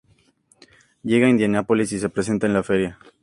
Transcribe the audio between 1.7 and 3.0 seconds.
y se presenta en la feria.